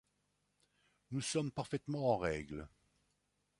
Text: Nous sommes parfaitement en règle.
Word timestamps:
Nous 1.11 1.21
sommes 1.21 1.51
parfaitement 1.51 2.09
en 2.09 2.17
règle. 2.17 2.67